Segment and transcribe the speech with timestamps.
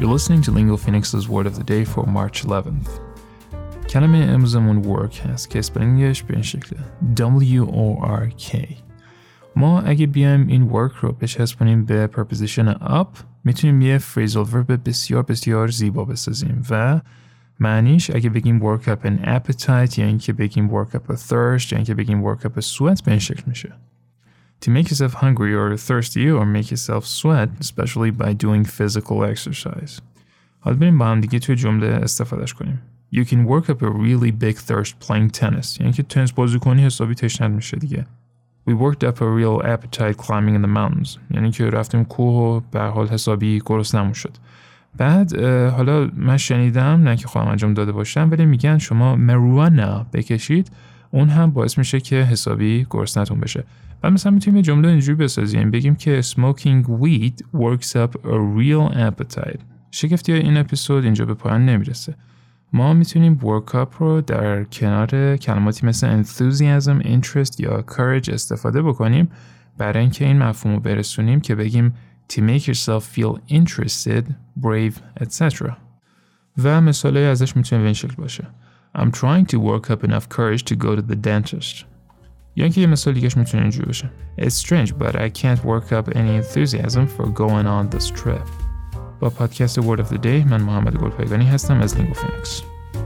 [0.00, 2.88] You're listening to Lingo Phoenix's Word of the Day for March 11th.
[3.88, 6.78] کلمه امروزمون work هست که اسپلینگش به این شکله
[7.16, 8.56] W-O-R-K
[9.56, 15.22] ما اگه بیایم این work رو بچسبونیم به preposition up میتونیم یه phrasal verb بسیار
[15.22, 17.00] بسیار زیبا بسازیم و
[17.60, 21.76] معنیش اگه بگیم work up an appetite یا اینکه بگیم work up a thirst یا
[21.76, 23.72] اینکه بگیم work up a sweat به این شکل میشه
[24.64, 30.00] To make yourself hungry or thirsty or make yourself sweat especially by doing physical exercise
[30.60, 32.80] حالا بریم با هم دیگه توی جمله استفادهش کنیم
[33.12, 36.84] You can work up a really big thirst playing tennis یعنی که تنس بازی کنی
[36.84, 38.06] حسابی تشنت میشه دیگه
[38.68, 42.60] We worked up a real appetite climbing in the mountains یعنی که رفتیم کوه و
[42.70, 44.32] به حال حسابی گرسنمون شد
[44.96, 45.40] بعد
[45.70, 50.70] حالا من شنیدم نه که خواهم انجام داده باشم ولی میگن شما مروانا بکشید
[51.11, 53.63] اون هم باعث میشه که حسابی گرسنتون بشه.
[54.03, 58.95] و مثلا می‌تونیم یه جمله اینجوری بسازیم بگیم که smoking weed works up a real
[58.95, 59.59] appetite.
[59.91, 62.15] شگفتی این اپیزود اینجا به پایان نمی‌رسه.
[62.73, 69.29] ما می‌تونیم work up رو در کنار کلماتی مثل enthusiasm, interest یا courage استفاده بکنیم
[69.77, 71.93] برای اینکه این مفهوم رو برسونیم که بگیم
[72.33, 74.23] to make yourself feel interested,
[74.61, 75.71] brave, etc.
[76.63, 78.47] و مثاله ازش می‌تونه به این شکل باشه.
[78.94, 81.84] I'm trying to work up enough courage to go to the dentist.
[82.56, 86.16] یا اینکه یه مثال دیگهش میتونه اینجوری باشه It's strange but I can't work up
[86.16, 88.48] any enthusiasm for going on this trip.
[89.20, 92.62] با پادکست Word of the Day من محمد گلپایگانی هستم از Lingo Phoenix.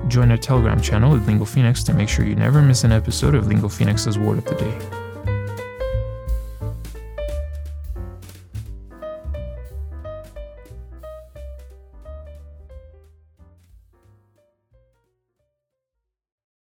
[0.08, 3.34] Join our Telegram channel at Lingo Phoenix to make sure you never miss an episode
[3.34, 5.03] of Lingo Phoenix's Word of the Day.